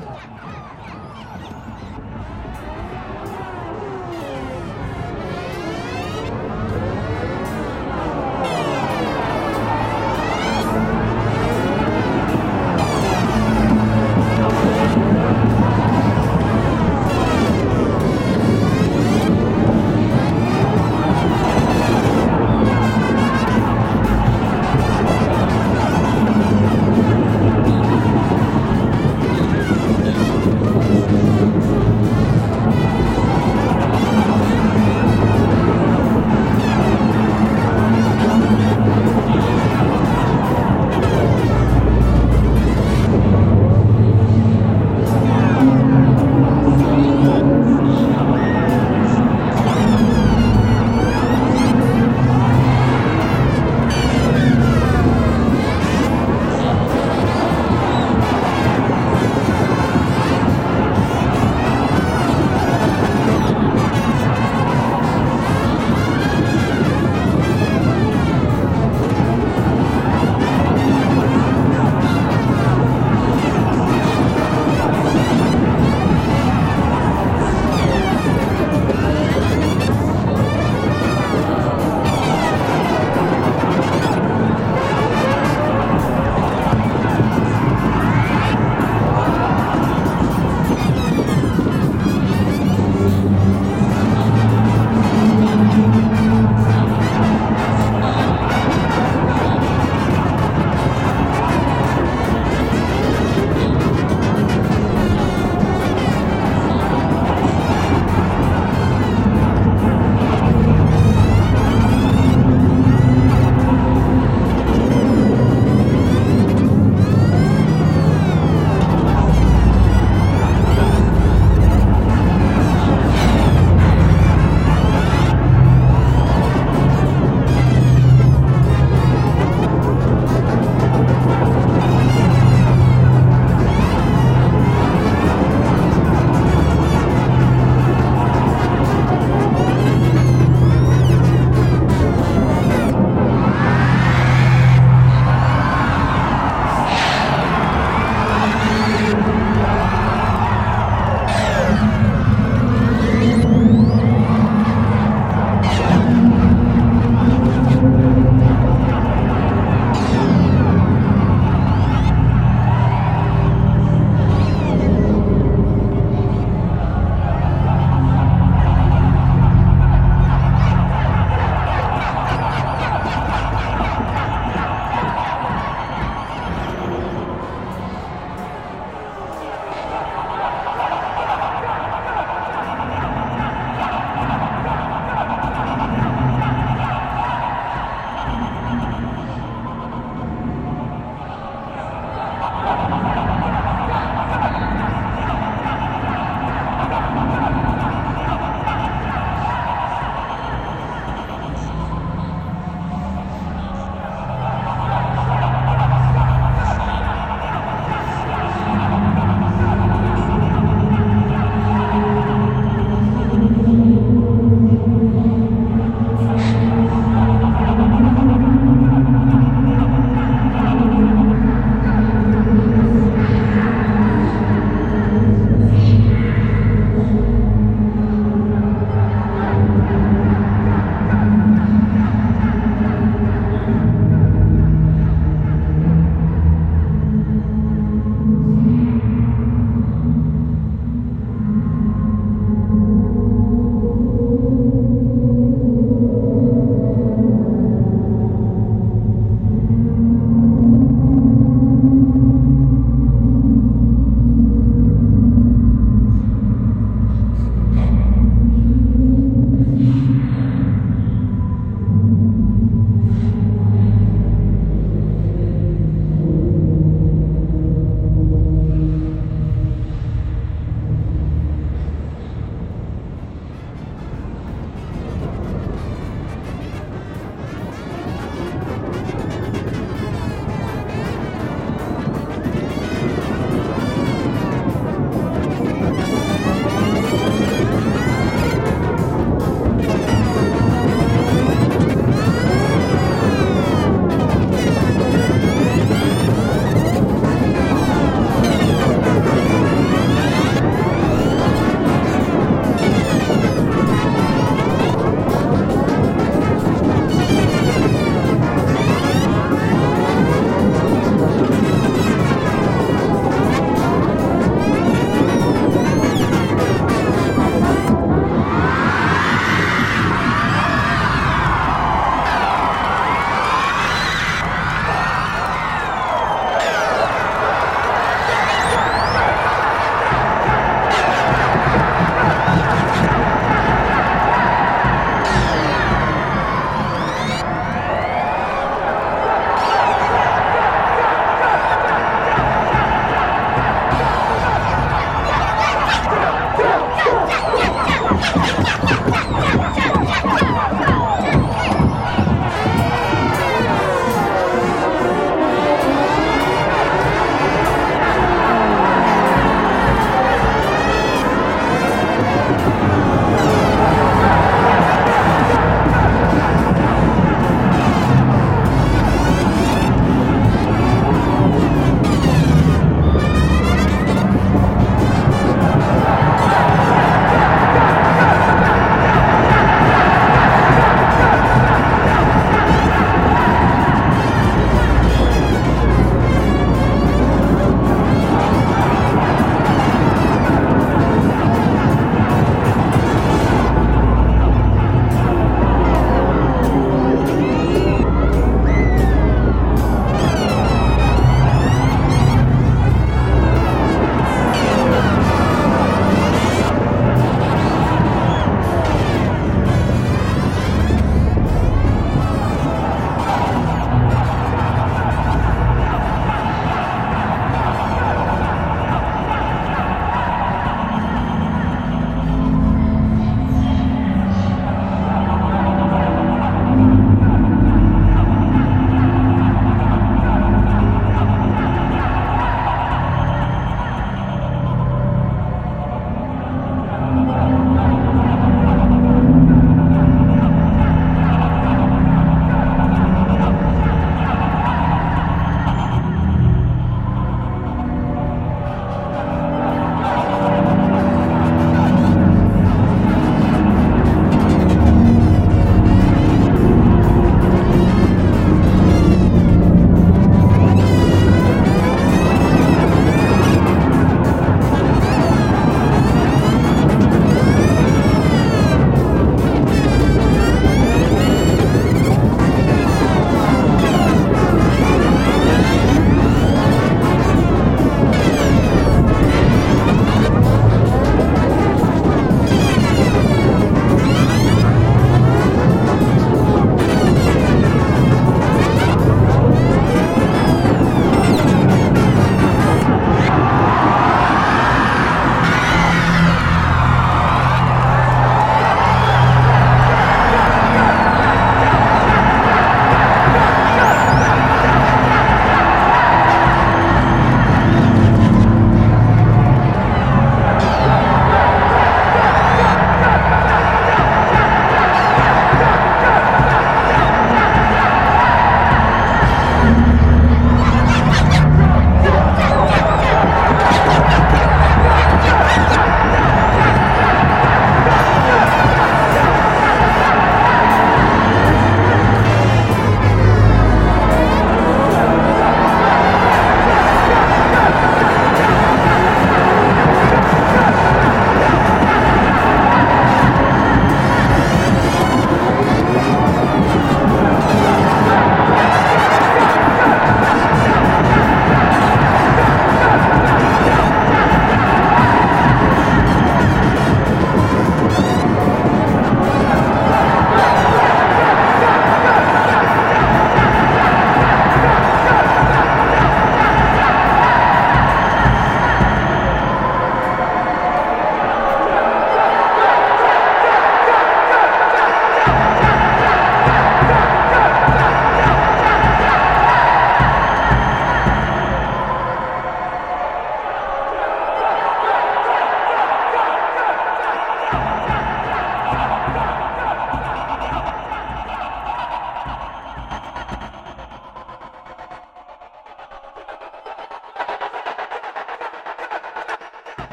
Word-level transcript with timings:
Oh, 0.00 0.22
my 0.28 0.38
God. 0.52 0.57